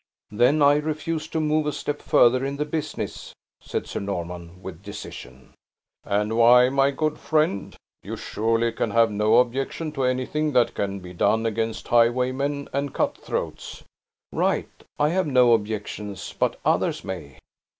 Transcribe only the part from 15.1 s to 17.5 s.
no objections, but others may."